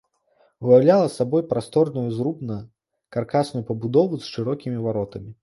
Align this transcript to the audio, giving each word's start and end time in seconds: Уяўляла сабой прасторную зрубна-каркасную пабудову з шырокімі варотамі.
Уяўляла 0.69 1.09
сабой 1.17 1.43
прасторную 1.51 2.05
зрубна-каркасную 2.17 3.63
пабудову 3.69 4.13
з 4.23 4.33
шырокімі 4.33 4.85
варотамі. 4.89 5.31